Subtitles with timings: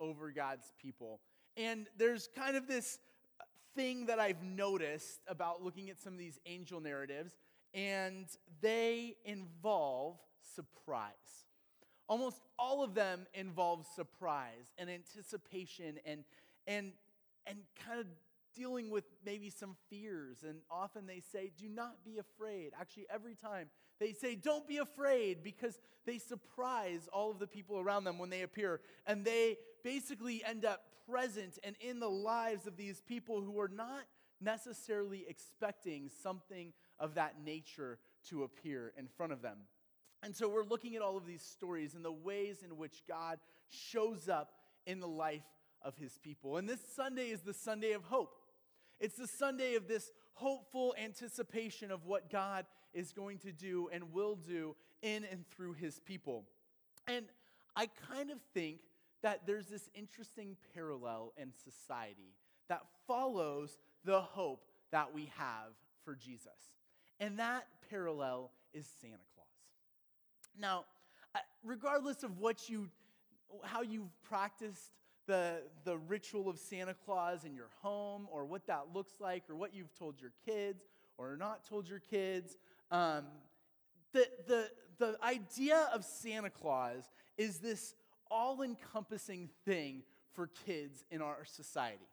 [0.00, 1.20] over God's people.
[1.56, 2.98] And there's kind of this
[3.74, 7.34] thing that I've noticed about looking at some of these angel narratives,
[7.74, 8.26] and
[8.60, 10.16] they involve
[10.54, 11.12] surprise.
[12.08, 16.24] Almost all of them involve surprise and anticipation and,
[16.66, 16.92] and,
[17.46, 18.06] and kind of
[18.54, 20.38] dealing with maybe some fears.
[20.42, 22.72] And often they say, Do not be afraid.
[22.80, 23.68] Actually, every time
[23.98, 28.30] they say, Don't be afraid because they surprise all of the people around them when
[28.30, 28.80] they appear.
[29.06, 33.68] And they basically end up present and in the lives of these people who are
[33.68, 34.04] not
[34.40, 37.98] necessarily expecting something of that nature
[38.28, 39.58] to appear in front of them.
[40.22, 43.38] And so we're looking at all of these stories and the ways in which God
[43.68, 44.52] shows up
[44.86, 45.44] in the life
[45.82, 46.56] of his people.
[46.56, 48.34] And this Sunday is the Sunday of hope.
[48.98, 52.66] It's the Sunday of this hopeful anticipation of what God
[52.96, 56.44] is going to do and will do in and through his people.
[57.06, 57.26] And
[57.76, 58.78] I kind of think
[59.22, 62.34] that there's this interesting parallel in society
[62.68, 65.72] that follows the hope that we have
[66.04, 66.72] for Jesus.
[67.20, 69.46] And that parallel is Santa Claus.
[70.58, 70.84] Now,
[71.34, 72.88] uh, regardless of what you
[73.62, 74.90] how you've practiced
[75.26, 79.56] the, the ritual of Santa Claus in your home or what that looks like or
[79.56, 80.84] what you've told your kids
[81.18, 82.56] or not told your kids.
[82.90, 83.24] Um,
[84.12, 87.04] the, the, the idea of Santa Claus
[87.36, 87.94] is this
[88.30, 92.08] all encompassing thing for kids in our society.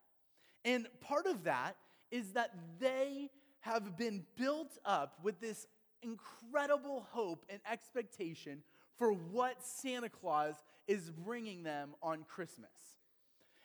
[0.66, 1.76] And part of that
[2.12, 3.30] is that they
[3.62, 5.68] have been built up with this
[6.02, 8.62] incredible hope and expectation
[8.98, 10.56] for what Santa Claus
[10.88, 12.70] is bringing them on Christmas.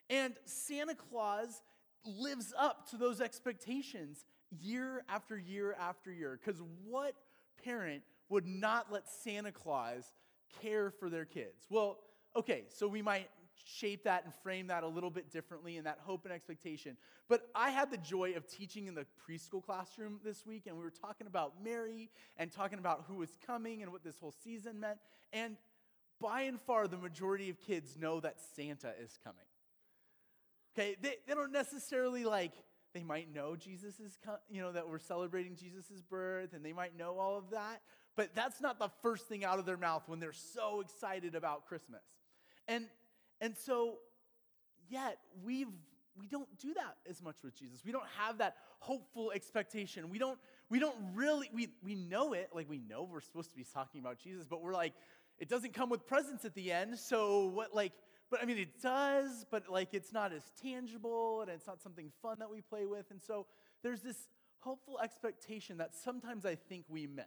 [0.09, 1.63] And Santa Claus
[2.05, 6.39] lives up to those expectations year after year after year.
[6.43, 7.15] Because what
[7.65, 10.05] parent would not let Santa Claus
[10.63, 11.67] care for their kids?
[11.71, 11.99] Well,
[12.37, 13.29] okay, so we might
[13.67, 16.97] shape that and frame that a little bit differently in that hope and expectation.
[17.29, 20.83] But I had the joy of teaching in the preschool classroom this week, and we
[20.83, 24.81] were talking about Mary and talking about who was coming and what this whole season
[24.81, 24.99] meant.
[25.33, 25.57] And
[26.21, 29.39] by and far, the majority of kids know that Santa is coming.
[30.77, 32.53] Okay, they, they don't necessarily like,
[32.95, 34.19] they might know Jesus is,
[34.49, 37.83] you know, that we're celebrating Jesus' birth, and they might know all of that,
[38.17, 41.67] but that's not the first thing out of their mouth when they're so excited about
[41.67, 42.03] Christmas.
[42.67, 42.87] And,
[43.41, 43.99] and so,
[44.89, 45.69] yet, we've,
[46.19, 47.85] we don't do that as much with Jesus.
[47.85, 50.11] We don't have that hopeful expectation.
[50.11, 50.39] We don't,
[50.71, 54.01] we don't really, we, we know it, like we know we're supposed to be talking
[54.01, 54.95] about Jesus, but we're like,
[55.39, 57.93] it doesn't come with presents at the end, so what, like,
[58.31, 62.11] but I mean, it does, but like it's not as tangible and it's not something
[62.23, 63.11] fun that we play with.
[63.11, 63.47] And so
[63.83, 64.29] there's this
[64.61, 67.25] hopeful expectation that sometimes I think we miss.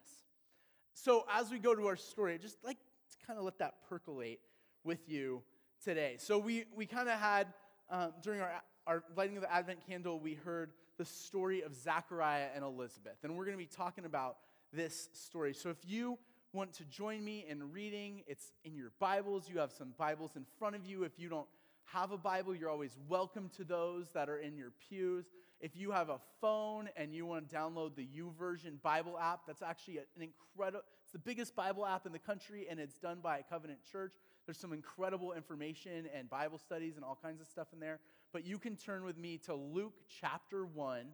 [0.93, 4.39] So as we go to our story, just like to kind of let that percolate
[4.83, 5.41] with you
[5.83, 6.15] today.
[6.19, 7.47] So we, we kind of had,
[7.89, 8.51] um, during our,
[8.85, 13.17] our lighting of the Advent candle, we heard the story of Zachariah and Elizabeth.
[13.23, 14.37] And we're going to be talking about
[14.73, 15.53] this story.
[15.53, 16.17] So if you
[16.53, 19.47] want to join me in reading, it's in your Bibles.
[19.47, 21.03] You have some Bibles in front of you.
[21.03, 21.47] If you don't
[21.85, 25.25] have a Bible, you're always welcome to those that are in your pews.
[25.61, 29.61] If you have a phone and you want to download the YouVersion Bible app, that's
[29.61, 33.37] actually an incredible, it's the biggest Bible app in the country and it's done by
[33.37, 34.13] a covenant church.
[34.45, 37.99] There's some incredible information and Bible studies and all kinds of stuff in there.
[38.33, 41.05] But you can turn with me to Luke chapter 1.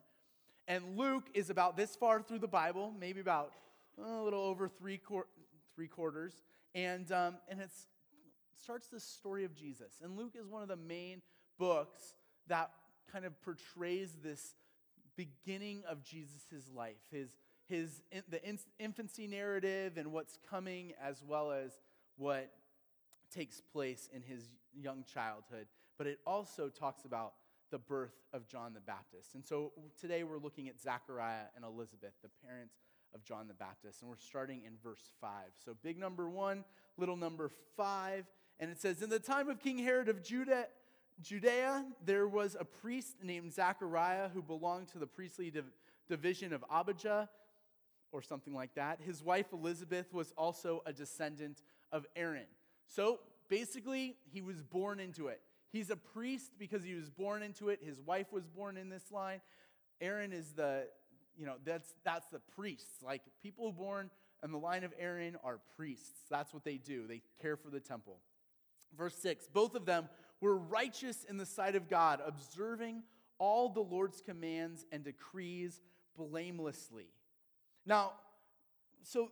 [0.68, 3.52] And Luke is about this far through the Bible, maybe about
[3.98, 5.00] a little over three,
[5.76, 6.42] three quarters.
[6.76, 7.72] And, um, and it
[8.62, 10.02] starts the story of Jesus.
[10.04, 11.22] And Luke is one of the main
[11.58, 12.16] books
[12.48, 12.72] that
[13.12, 14.56] kind of portrays this
[15.16, 17.30] beginning of Jesus' life, his,
[17.68, 18.42] his, the
[18.80, 21.80] infancy narrative and what's coming, as well as
[22.18, 22.52] what
[23.34, 25.68] takes place in his young childhood.
[25.98, 27.34] But it also talks about
[27.72, 29.36] the birth of John the Baptist.
[29.36, 32.76] And so today we're looking at Zachariah and Elizabeth, the parents
[33.18, 34.02] of John the Baptist.
[34.02, 35.32] And we're starting in verse 5.
[35.66, 36.64] So big number one,
[36.98, 38.26] little number five.
[38.60, 40.68] And it says, In the time of King Herod of Judah,
[41.22, 45.72] Judea, there was a priest named Zachariah who belonged to the priestly div-
[46.08, 47.28] division of Abijah,
[48.12, 49.00] or something like that.
[49.02, 51.62] His wife Elizabeth was also a descendant
[51.92, 52.46] of Aaron.
[52.86, 53.20] So
[53.50, 55.42] basically, he was born into it.
[55.72, 57.80] He's a priest because he was born into it.
[57.84, 59.42] His wife was born in this line.
[60.00, 60.88] Aaron is the
[61.38, 63.04] you know, that's, that's the priests.
[63.04, 64.10] Like people born
[64.44, 66.22] in the line of Aaron are priests.
[66.30, 68.20] That's what they do, they care for the temple.
[68.98, 73.04] Verse 6 both of them were righteous in the sight of God, observing
[73.40, 75.82] all the Lord's commands and decrees
[76.16, 77.08] blamelessly.
[77.86, 78.14] Now,
[79.04, 79.32] so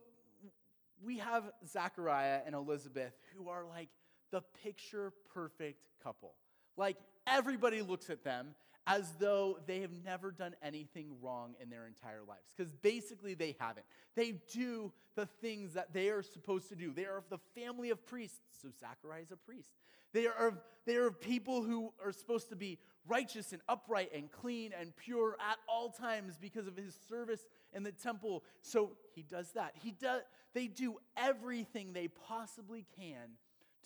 [1.04, 3.88] we have Zachariah and Elizabeth who are like
[4.30, 6.34] the the picture perfect couple.
[6.76, 8.48] Like everybody looks at them
[8.86, 12.46] as though they have never done anything wrong in their entire lives.
[12.56, 13.86] Because basically, they haven't.
[14.14, 16.92] They do the things that they are supposed to do.
[16.92, 19.70] They are of the family of priests, so Zachariah is a priest.
[20.12, 22.78] They are, of, they are people who are supposed to be
[23.08, 27.82] righteous and upright and clean and pure at all times because of his service in
[27.82, 28.44] the temple.
[28.62, 29.74] So he does that.
[29.82, 30.22] He does,
[30.54, 33.36] they do everything they possibly can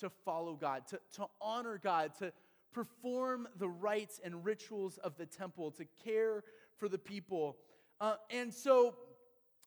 [0.01, 2.33] to follow God, to, to honor God, to
[2.73, 6.45] perform the rites and rituals of the temple, to care
[6.79, 7.57] for the people.
[8.01, 8.95] Uh, and so,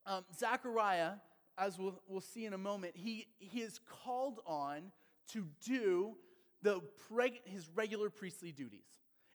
[0.06, 1.14] um, Zechariah,
[1.58, 4.92] as we'll, we'll see in a moment, he, he is called on
[5.32, 6.16] to do
[6.62, 8.86] the preg- his regular priestly duties.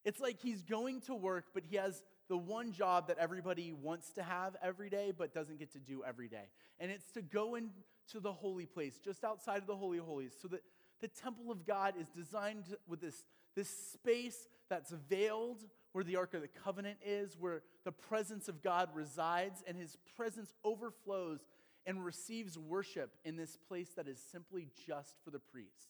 [0.05, 4.11] It's like he's going to work, but he has the one job that everybody wants
[4.13, 6.49] to have every day, but doesn't get to do every day.
[6.79, 10.49] And it's to go into the holy place, just outside of the Holy Holies, so
[10.49, 10.63] that
[11.01, 13.25] the temple of God is designed with this
[13.59, 15.59] this space that's veiled
[15.91, 19.97] where the Ark of the Covenant is, where the presence of God resides, and his
[20.17, 21.41] presence overflows
[21.85, 25.87] and receives worship in this place that is simply just for the priests.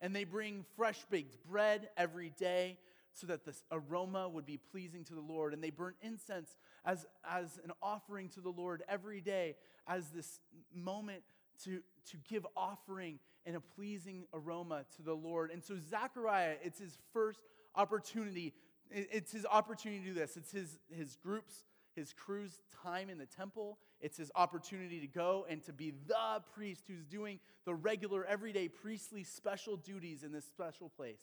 [0.00, 2.78] And they bring fresh baked bread every day
[3.12, 5.52] so that this aroma would be pleasing to the Lord.
[5.52, 6.56] And they burn incense
[6.86, 9.56] as, as an offering to the Lord every day
[9.86, 10.40] as this
[10.74, 11.22] moment
[11.64, 11.82] to,
[12.12, 15.50] to give offering and a pleasing aroma to the Lord.
[15.50, 17.40] And so, Zechariah, it's his first
[17.74, 18.54] opportunity.
[18.90, 20.36] It's his opportunity to do this.
[20.36, 21.64] It's his, his group's,
[21.94, 23.78] his crew's time in the temple.
[24.00, 28.68] It's his opportunity to go and to be the priest who's doing the regular, everyday
[28.68, 31.20] priestly special duties in this special place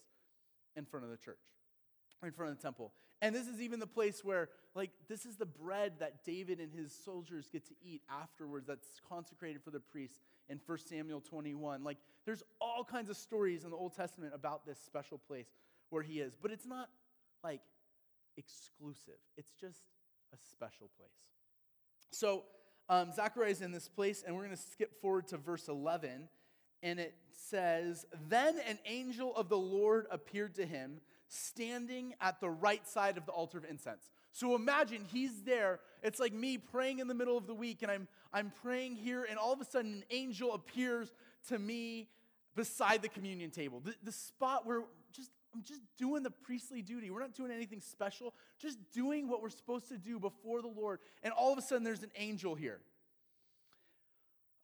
[0.75, 1.39] in front of the church
[2.23, 2.91] in front of the temple.
[3.21, 6.71] And this is even the place where, like, this is the bread that David and
[6.71, 10.19] his soldiers get to eat afterwards that's consecrated for the priests
[10.49, 11.83] in 1 Samuel 21.
[11.83, 15.47] Like, there's all kinds of stories in the Old Testament about this special place
[15.89, 16.33] where he is.
[16.39, 16.89] But it's not,
[17.43, 17.61] like,
[18.37, 19.81] exclusive, it's just
[20.33, 21.09] a special place.
[22.11, 22.43] So,
[22.89, 23.11] um,
[23.47, 26.29] is in this place, and we're going to skip forward to verse 11.
[26.83, 32.50] And it says, Then an angel of the Lord appeared to him standing at the
[32.50, 34.09] right side of the altar of incense.
[34.31, 35.79] So imagine he's there.
[36.03, 39.25] It's like me praying in the middle of the week, and I'm, I'm praying here,
[39.29, 41.13] and all of a sudden an angel appears
[41.50, 42.07] to me
[42.56, 43.79] beside the communion table.
[43.79, 47.09] The, the spot where just I'm just doing the priestly duty.
[47.09, 51.00] We're not doing anything special, just doing what we're supposed to do before the Lord.
[51.24, 52.79] And all of a sudden there's an angel here.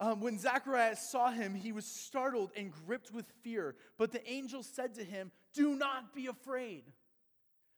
[0.04, 3.74] Um, when Zacharias saw him, he was startled and gripped with fear.
[3.98, 6.84] But the angel said to him, Do not be afraid.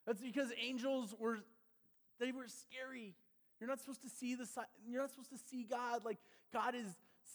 [0.07, 1.37] That's because angels were,
[2.19, 3.13] they were scary.
[3.59, 4.47] You're not supposed to see the
[4.87, 6.17] you're not supposed to see God like
[6.51, 6.87] God is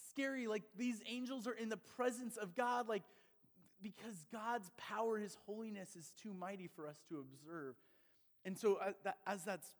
[0.09, 0.47] scary.
[0.47, 3.03] Like these angels are in the presence of God, like
[3.81, 7.75] because God's power, His holiness is too mighty for us to observe.
[8.43, 9.73] And so, uh, as that's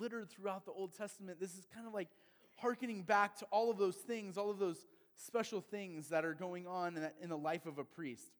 [0.00, 2.08] littered throughout the Old Testament, this is kind of like
[2.56, 4.86] hearkening back to all of those things, all of those
[5.16, 8.32] special things that are going on in, the life of a priest.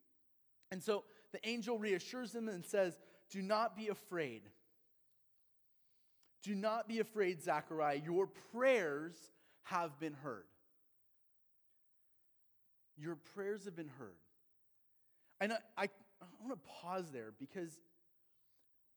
[0.70, 2.98] And so the angel reassures him and says,
[3.30, 4.42] Do not be afraid.
[6.42, 8.00] Do not be afraid, Zechariah.
[8.04, 9.14] Your prayers
[9.62, 10.44] have been heard.
[12.96, 14.16] Your prayers have been heard.
[15.40, 15.84] And I, I,
[16.20, 17.78] I want to pause there because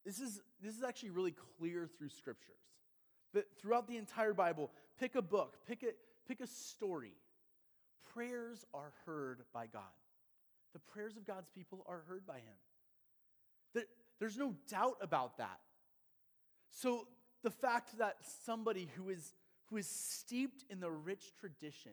[0.06, 2.56] this is, this is actually really clear through scriptures.
[3.34, 5.88] But throughout the entire Bible, pick a book, pick a,
[6.28, 7.14] pick a story.
[8.14, 9.84] Prayers are heard by God.
[10.74, 12.56] The prayers of God's people are heard by Him.
[14.20, 15.60] There's no doubt about that.
[16.70, 17.08] So
[17.44, 19.34] the fact that somebody who is,
[19.66, 21.92] who is steeped in the rich tradition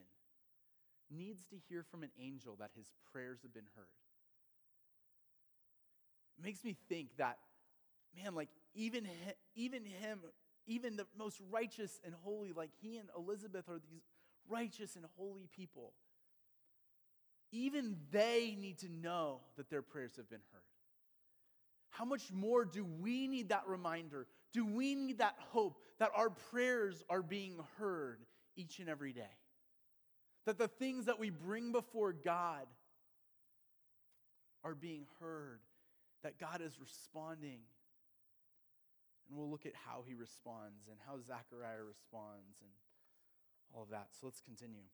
[1.11, 3.87] needs to hear from an angel that his prayers have been heard
[6.43, 7.39] makes me think that,
[8.17, 9.07] man, like even,
[9.55, 10.21] even him
[10.67, 14.03] even the most righteous and holy, like he and Elizabeth are these
[14.49, 15.93] righteous and holy people.
[17.53, 20.63] Even they need to know that their prayers have been heard.
[21.91, 24.27] How much more do we need that reminder?
[24.53, 28.19] Do we need that hope that our prayers are being heard
[28.57, 29.23] each and every day?
[30.47, 32.67] That the things that we bring before God
[34.65, 35.61] are being heard,
[36.25, 37.61] that God is responding
[39.29, 42.71] and we'll look at how he responds and how Zechariah responds and
[43.75, 44.09] all of that.
[44.13, 44.85] So let's continue.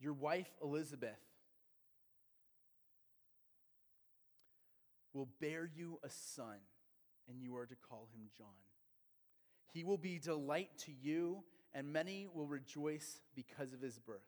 [0.00, 1.20] Your wife, Elizabeth,
[5.12, 6.58] will bear you a son,
[7.28, 8.46] and you are to call him John.
[9.72, 14.20] He will be delight to you, and many will rejoice because of his birth.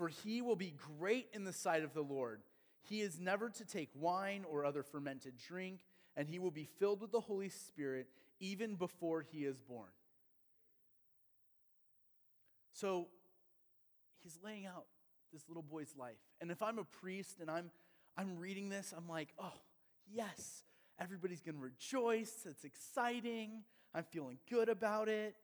[0.00, 2.40] for he will be great in the sight of the Lord.
[2.82, 5.80] He is never to take wine or other fermented drink,
[6.16, 8.08] and he will be filled with the Holy Spirit
[8.40, 9.90] even before he is born.
[12.72, 13.08] So
[14.22, 14.86] he's laying out
[15.32, 16.16] this little boy's life.
[16.40, 17.70] And if I'm a priest and I'm
[18.16, 19.52] I'm reading this, I'm like, "Oh,
[20.12, 20.64] yes.
[20.98, 22.44] Everybody's going to rejoice.
[22.44, 23.62] It's exciting.
[23.94, 25.34] I'm feeling good about it."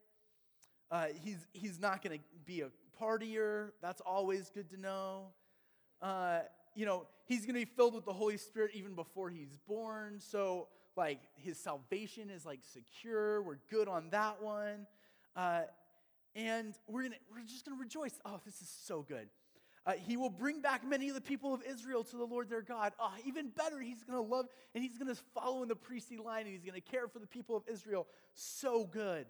[0.89, 2.69] Uh, he's, he's not going to be a
[3.01, 3.71] partier.
[3.81, 5.27] That's always good to know.
[6.01, 6.39] Uh,
[6.77, 10.19] you know, he's going to be filled with the Holy Spirit even before he's born.
[10.19, 13.41] So, like, his salvation is like secure.
[13.41, 14.85] We're good on that one.
[15.35, 15.61] Uh,
[16.35, 18.13] and we're, gonna, we're just going to rejoice.
[18.23, 19.27] Oh, this is so good.
[19.87, 22.61] Uh, he will bring back many of the people of Israel to the Lord their
[22.61, 22.93] God.
[22.99, 26.17] Oh, even better, he's going to love and he's going to follow in the priestly
[26.17, 28.05] line and he's going to care for the people of Israel.
[28.35, 29.25] So good.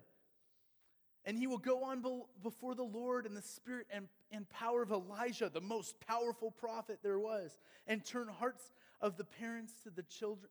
[1.28, 2.02] And he will go on
[2.42, 7.00] before the Lord in the spirit and, and power of Elijah, the most powerful prophet
[7.04, 10.50] there was, and turn hearts of the parents to the children.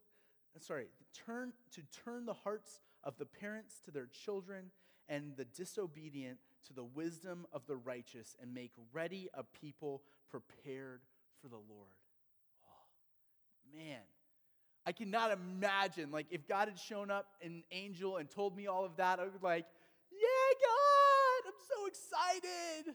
[0.60, 0.86] Sorry,
[1.24, 4.70] turn to turn the hearts of the parents to their children
[5.08, 11.00] and the disobedient to the wisdom of the righteous and make ready a people prepared
[11.40, 11.88] for the Lord.
[12.68, 14.00] Oh, man,
[14.84, 18.84] I cannot imagine, like, if God had shown up an angel and told me all
[18.84, 19.64] of that, I would be
[20.60, 22.94] God, I'm so excited.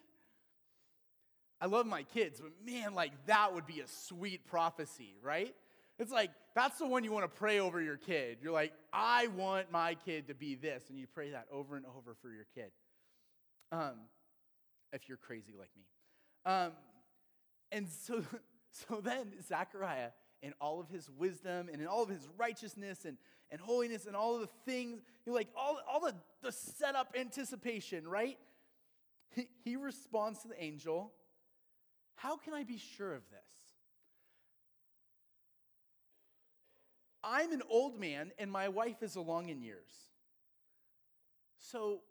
[1.60, 5.53] I love my kids, but man, like that would be a sweet prophecy, right?
[6.00, 8.39] It's like that's the one you want to pray over your kid.
[8.41, 11.86] You're like, I want my kid to be this, and you pray that over and
[11.86, 12.72] over for your kid.
[13.72, 13.94] Um,
[14.91, 15.84] if you're crazy like me.
[16.51, 16.72] Um,
[17.72, 18.24] and so,
[18.72, 20.10] so then Zechariah,
[20.41, 23.18] in all of his wisdom and in all of his righteousness and,
[23.51, 28.08] and holiness and all of the things, you're like all, all the, the setup anticipation,
[28.08, 28.38] right?
[29.36, 31.12] He, he responds to the angel,
[32.15, 33.39] How can I be sure of this?
[37.24, 39.91] I'm an old man and my wife is along in years.
[41.60, 42.01] So,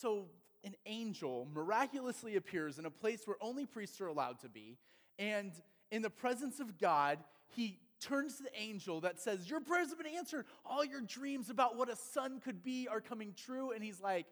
[0.00, 0.26] so
[0.64, 4.76] an angel miraculously appears in a place where only priests are allowed to be,
[5.18, 5.52] and
[5.90, 9.98] in the presence of God, he turns to the angel that says, Your prayers have
[9.98, 10.46] been answered.
[10.64, 13.72] All your dreams about what a son could be are coming true.
[13.72, 14.26] And he's like,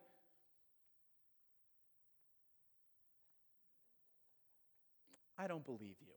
[5.38, 6.12] I don't believe you.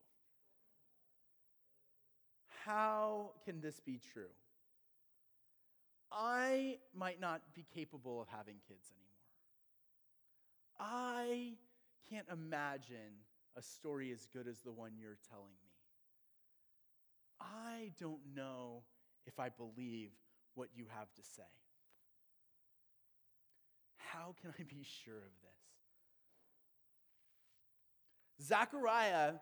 [2.66, 4.30] How can this be true?
[6.12, 9.06] I might not be capable of having kids anymore.
[10.80, 11.54] I
[12.10, 13.24] can't imagine
[13.58, 15.65] a story as good as the one you're telling me.
[17.40, 18.84] I don't know
[19.26, 20.12] if I believe
[20.54, 21.44] what you have to say.
[23.98, 25.56] How can I be sure of this?
[28.48, 29.34] Zechariah,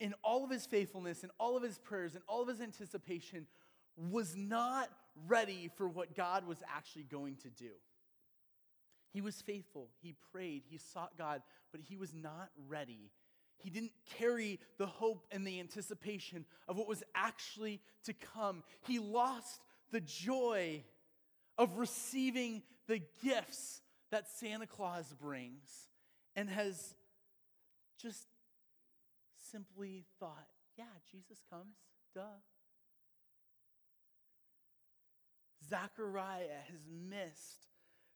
[0.00, 3.46] in all of his faithfulness, in all of his prayers, in all of his anticipation,
[3.96, 4.90] was not
[5.26, 7.70] ready for what God was actually going to do.
[9.12, 11.40] He was faithful, he prayed, he sought God,
[11.72, 13.10] but he was not ready
[13.58, 18.62] he didn't carry the hope and the anticipation of what was actually to come.
[18.86, 19.60] He lost
[19.90, 20.84] the joy
[21.58, 25.88] of receiving the gifts that Santa Claus brings
[26.34, 26.94] and has
[28.00, 28.26] just
[29.50, 30.46] simply thought,
[30.76, 31.76] yeah, Jesus comes,
[32.14, 32.20] duh.
[35.68, 37.66] Zechariah has missed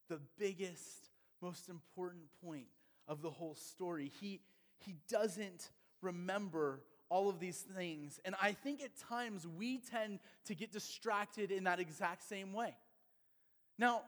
[0.08, 1.08] the biggest,
[1.40, 2.68] most important point
[3.08, 4.12] of the whole story.
[4.20, 4.40] He,
[4.80, 5.70] he doesn't
[6.02, 8.20] remember all of these things.
[8.24, 12.74] And I think at times we tend to get distracted in that exact same way.
[13.78, 14.02] Now,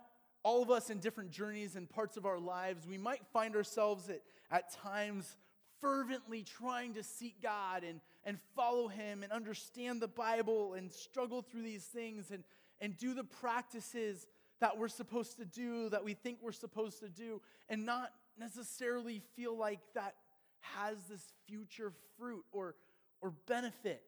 [0.45, 4.09] all of us in different journeys and parts of our lives, we might find ourselves
[4.09, 5.37] at, at times
[5.81, 11.43] fervently trying to seek God and, and follow Him and understand the Bible and struggle
[11.43, 12.45] through these things and,
[12.81, 14.27] and do the practices
[14.61, 19.21] that we're supposed to do, that we think we're supposed to do, and not necessarily
[19.35, 20.15] feel like that
[20.63, 22.75] has this future fruit or,
[23.21, 24.03] or benefit.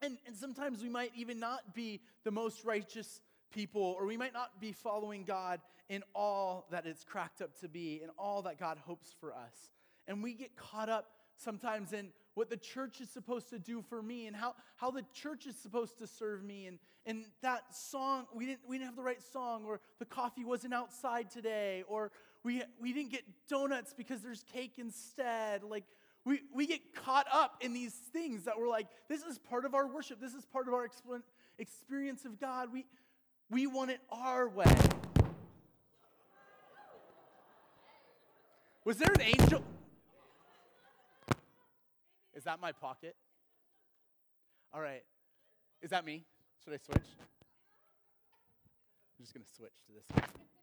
[0.00, 3.20] And, and sometimes we might even not be the most righteous
[3.52, 7.68] people, or we might not be following God in all that it's cracked up to
[7.68, 9.70] be, in all that God hopes for us.
[10.06, 11.06] And we get caught up
[11.36, 15.04] sometimes in what the church is supposed to do for me and how, how the
[15.12, 16.66] church is supposed to serve me.
[16.66, 20.44] And, and that song, we didn't, we didn't have the right song, or the coffee
[20.44, 22.12] wasn't outside today, or
[22.48, 25.62] we, we didn't get donuts because there's cake instead.
[25.62, 25.84] Like,
[26.24, 29.74] we, we get caught up in these things that we're like, this is part of
[29.74, 30.88] our worship, this is part of our
[31.58, 32.72] experience of God.
[32.72, 32.86] We,
[33.50, 34.64] we want it our way.
[38.86, 39.62] Was there an angel?
[42.34, 43.14] Is that my pocket?
[44.72, 45.02] All right.
[45.82, 46.24] Is that me?
[46.64, 47.08] Should I switch?
[49.18, 50.57] I'm just going to switch to this one.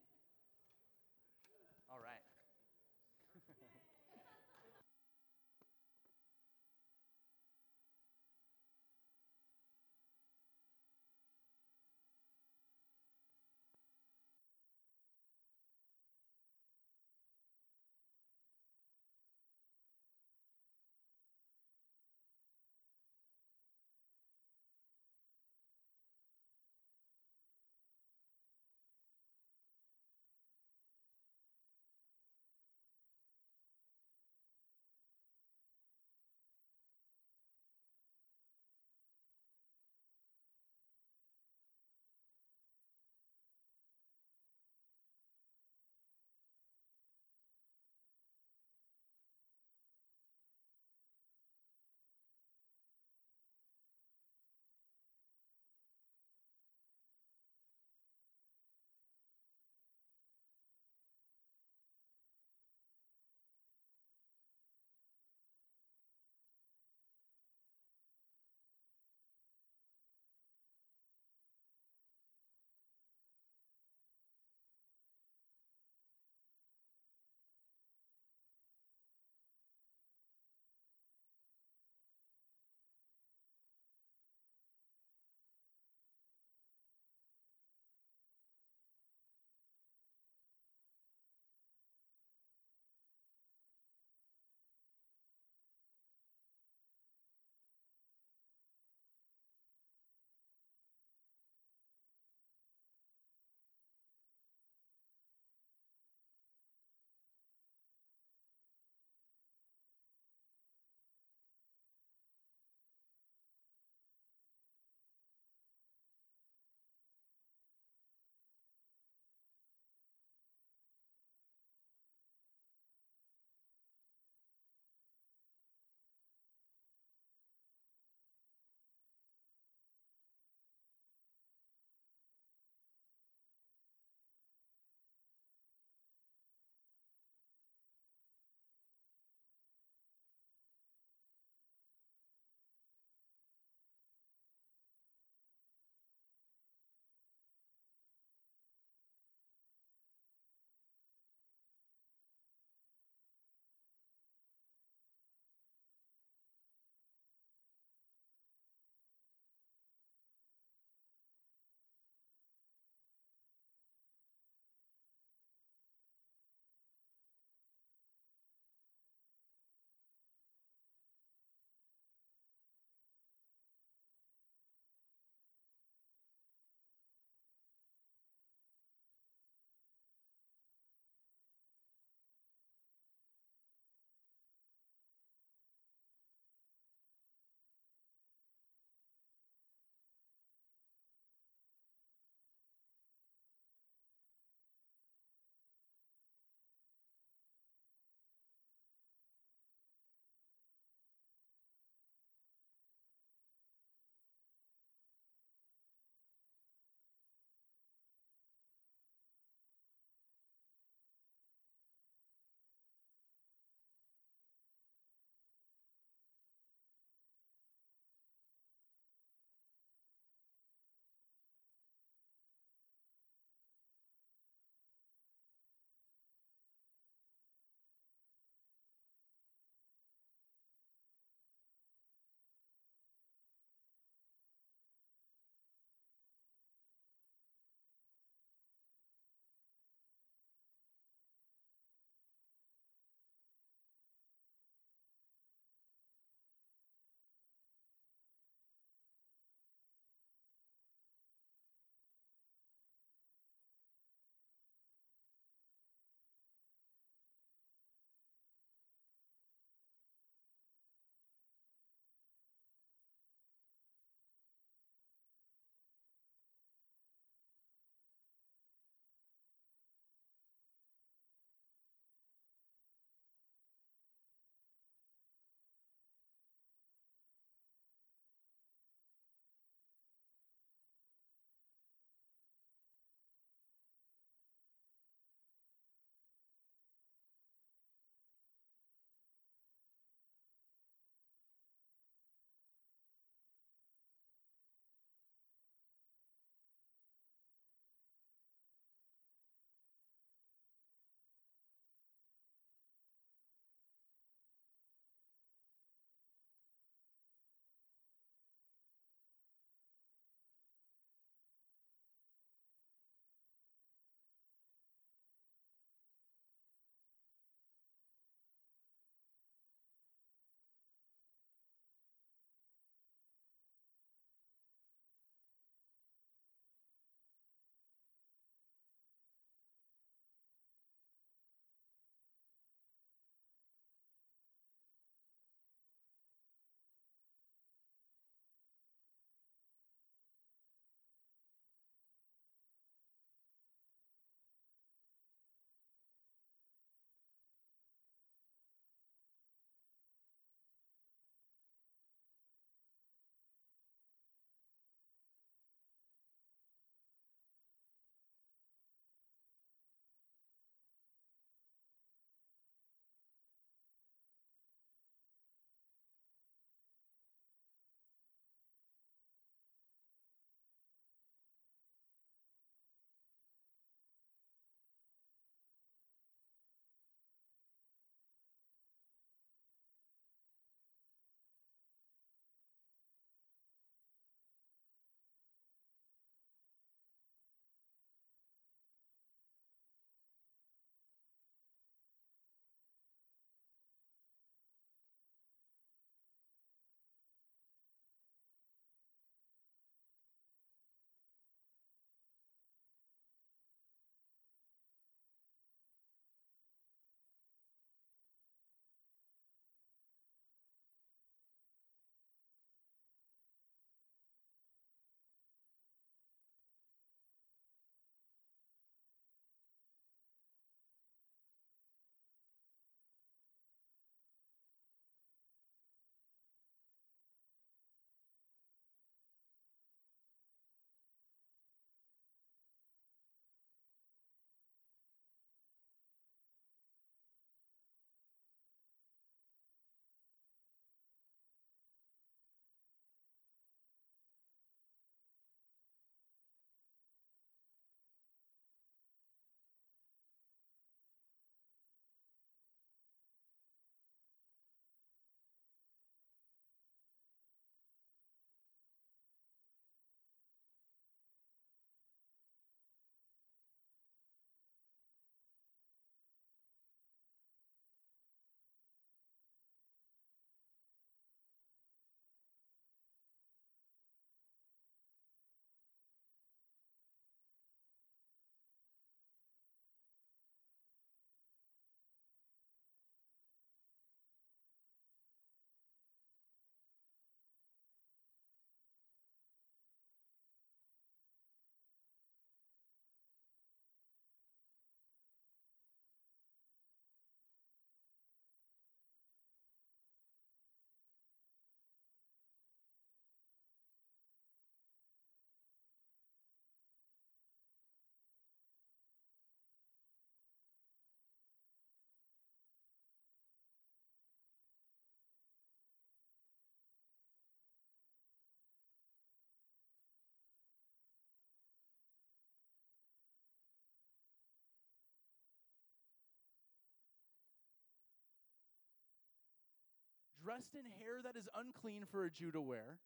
[530.45, 532.99] Dressed in hair that is unclean for a Jew to wear,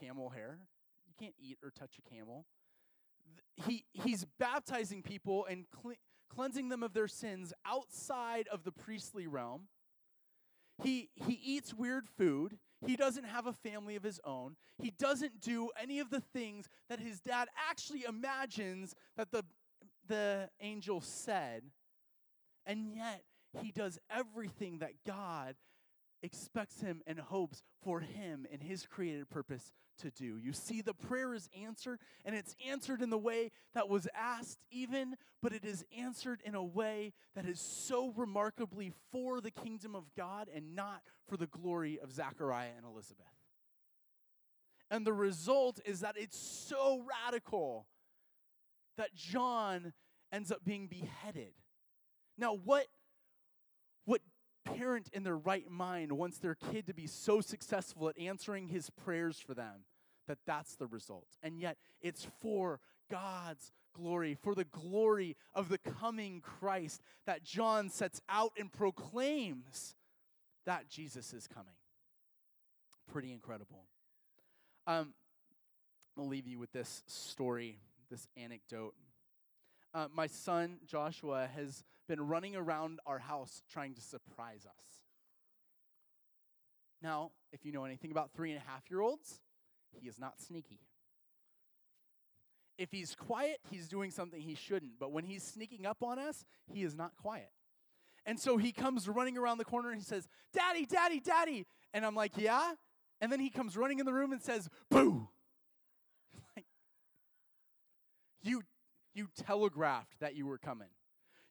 [0.00, 0.58] camel hair.
[1.06, 2.46] You can't eat or touch a camel.
[3.56, 5.98] He, he's baptizing people and cle-
[6.32, 9.62] cleansing them of their sins outside of the priestly realm.
[10.82, 12.58] He, he eats weird food.
[12.86, 14.56] He doesn't have a family of his own.
[14.78, 19.44] He doesn't do any of the things that his dad actually imagines that the,
[20.06, 21.62] the angel said.
[22.66, 23.22] And yet,
[23.60, 25.54] he does everything that God
[26.24, 30.38] expects him and hopes for him and his created purpose to do.
[30.38, 34.58] You see, the prayer is answered, and it's answered in the way that was asked,
[34.70, 39.94] even, but it is answered in a way that is so remarkably for the kingdom
[39.94, 43.26] of God and not for the glory of Zachariah and Elizabeth.
[44.90, 47.86] And the result is that it's so radical
[48.96, 49.92] that John
[50.32, 51.52] ends up being beheaded.
[52.38, 52.86] Now, what,
[54.04, 54.20] what
[54.64, 58.90] parent in their right mind wants their kid to be so successful at answering his
[58.90, 59.84] prayers for them
[60.26, 61.28] that that's the result.
[61.42, 67.88] And yet, it's for God's glory, for the glory of the coming Christ that John
[67.90, 69.96] sets out and proclaims
[70.66, 71.74] that Jesus is coming.
[73.12, 73.84] Pretty incredible.
[74.86, 75.12] Um,
[76.18, 77.78] I'll leave you with this story,
[78.10, 78.94] this anecdote.
[79.92, 84.84] Uh, my son Joshua has been running around our house trying to surprise us.
[87.02, 89.40] Now, if you know anything about three and a half year olds,
[90.00, 90.80] he is not sneaky.
[92.78, 94.98] If he's quiet, he's doing something he shouldn't.
[94.98, 97.50] But when he's sneaking up on us, he is not quiet.
[98.26, 101.66] And so he comes running around the corner and he says, Daddy, Daddy, Daddy.
[101.92, 102.72] And I'm like, Yeah?
[103.20, 105.28] And then he comes running in the room and says, Boo.
[106.56, 106.66] like,
[108.42, 108.62] you
[109.14, 110.88] you telegraphed that you were coming.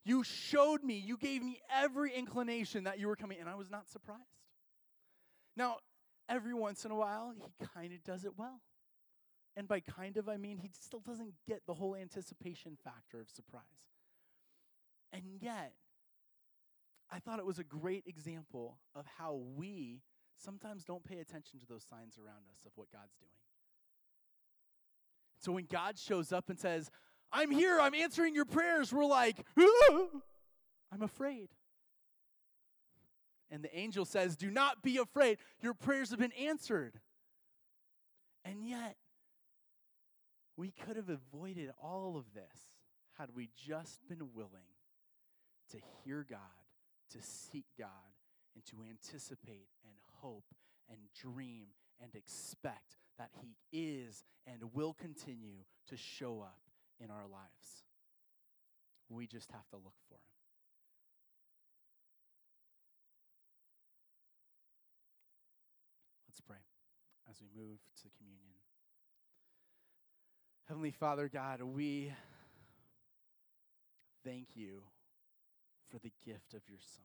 [0.04, 3.70] You showed me, you gave me every inclination that you were coming, and I was
[3.70, 4.20] not surprised.
[5.56, 5.78] Now,
[6.28, 8.60] every once in a while, he kind of does it well.
[9.56, 13.30] And by kind of, I mean he still doesn't get the whole anticipation factor of
[13.30, 13.62] surprise.
[15.12, 15.72] And yet,
[17.10, 20.02] I thought it was a great example of how we
[20.36, 23.30] sometimes don't pay attention to those signs around us of what God's doing.
[25.38, 26.90] So when God shows up and says,
[27.34, 28.92] I'm here, I'm answering your prayers.
[28.92, 30.06] We're like, ah,
[30.92, 31.48] I'm afraid.
[33.50, 35.38] And the angel says, Do not be afraid.
[35.60, 37.00] Your prayers have been answered.
[38.44, 38.96] And yet,
[40.56, 42.76] we could have avoided all of this
[43.18, 44.70] had we just been willing
[45.70, 46.38] to hear God,
[47.10, 47.88] to seek God,
[48.54, 50.44] and to anticipate and hope
[50.88, 51.66] and dream
[52.00, 56.60] and expect that He is and will continue to show up
[57.02, 57.84] in our lives.
[59.08, 60.20] We just have to look for him.
[66.28, 66.56] Let's pray
[67.30, 68.56] as we move to communion.
[70.66, 72.12] Heavenly Father, God, we
[74.24, 74.82] thank you
[75.90, 77.04] for the gift of your Son,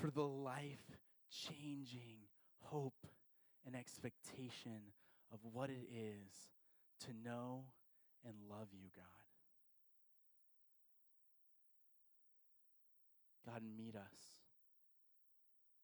[0.00, 0.96] for the life
[1.30, 2.16] changing
[2.62, 3.06] hope
[3.66, 4.80] and expectation
[5.32, 6.50] of what it is
[7.04, 7.64] to know
[8.24, 9.04] and love you, God.
[13.46, 14.34] God, meet us,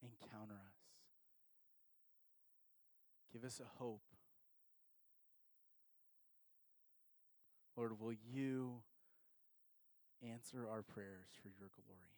[0.02, 0.78] encounter us,
[3.33, 4.02] give us a hope.
[7.76, 8.83] Lord, will you
[10.28, 12.12] answer our prayers for your glory?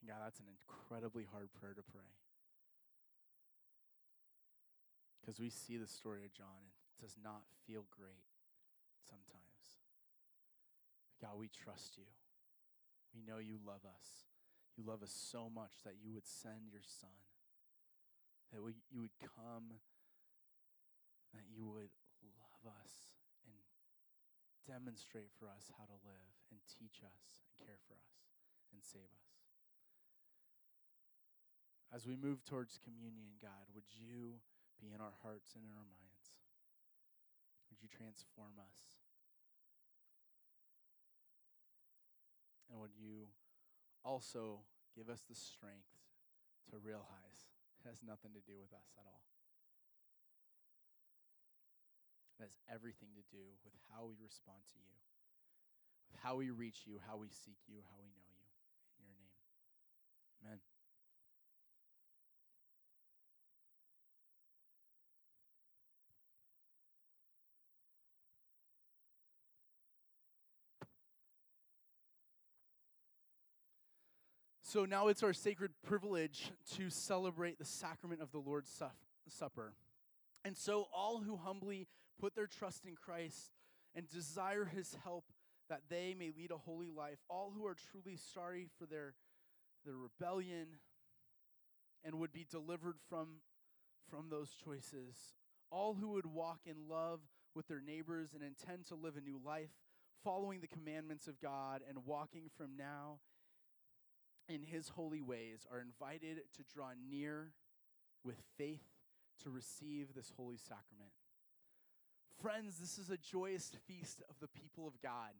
[0.00, 2.02] And God, that's an incredibly hard prayer to pray.
[5.24, 8.28] Because we see the story of John and it does not feel great
[9.08, 9.80] sometimes.
[11.16, 12.04] God, we trust you.
[13.16, 14.28] We know you love us.
[14.76, 17.16] You love us so much that you would send your son,
[18.52, 19.80] that we, you would come,
[21.32, 23.16] that you would love us
[23.48, 23.56] and
[24.68, 28.28] demonstrate for us how to live and teach us and care for us
[28.76, 29.32] and save us.
[31.88, 34.42] As we move towards communion, God, would you
[34.80, 36.34] be in our hearts and in our minds.
[37.70, 38.78] Would you transform us?
[42.70, 43.30] And would you
[44.04, 45.94] also give us the strength
[46.70, 49.22] to realize it has nothing to do with us at all?
[52.34, 54.98] It has everything to do with how we respond to you,
[56.10, 58.50] with how we reach you, how we seek you, how we know you.
[58.98, 59.38] In your name.
[60.42, 60.58] Amen.
[74.74, 78.82] So now it's our sacred privilege to celebrate the sacrament of the Lord's
[79.28, 79.72] Supper.
[80.44, 81.86] And so all who humbly
[82.20, 83.52] put their trust in Christ
[83.94, 85.26] and desire his help
[85.68, 89.14] that they may lead a holy life, all who are truly sorry for their,
[89.84, 90.66] their rebellion
[92.04, 93.28] and would be delivered from,
[94.10, 95.36] from those choices,
[95.70, 97.20] all who would walk in love
[97.54, 99.70] with their neighbors and intend to live a new life,
[100.24, 103.20] following the commandments of God and walking from now
[104.48, 107.52] in his holy ways, are invited to draw near
[108.24, 108.84] with faith
[109.42, 111.12] to receive this holy sacrament.
[112.40, 115.32] Friends, this is a joyous feast of the people of God.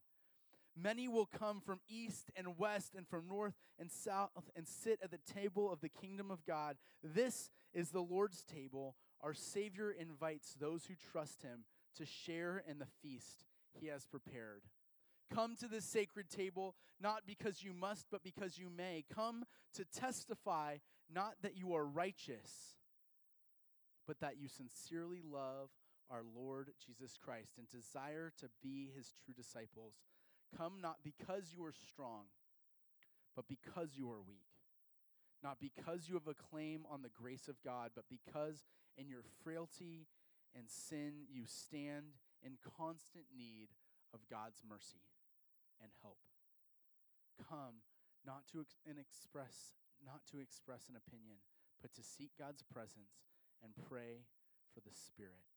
[0.76, 5.10] Many will come from east and west and from north and south and sit at
[5.10, 6.76] the table of the kingdom of God.
[7.02, 8.96] This is the Lord's table.
[9.20, 11.64] Our Savior invites those who trust him
[11.96, 13.44] to share in the feast
[13.80, 14.62] he has prepared.
[15.32, 19.04] Come to this sacred table, not because you must, but because you may.
[19.12, 20.76] Come to testify,
[21.12, 22.76] not that you are righteous,
[24.06, 25.70] but that you sincerely love
[26.10, 29.94] our Lord Jesus Christ and desire to be his true disciples.
[30.56, 32.24] Come not because you are strong,
[33.34, 34.46] but because you are weak.
[35.42, 38.64] Not because you have a claim on the grace of God, but because
[38.96, 40.06] in your frailty
[40.56, 43.68] and sin you stand in constant need
[44.12, 45.00] of God's mercy
[45.82, 46.18] and help.
[47.38, 47.82] Come
[48.24, 51.40] not to ex- and express not to express an opinion,
[51.80, 53.24] but to seek God's presence
[53.62, 54.28] and pray
[54.74, 55.53] for the Spirit.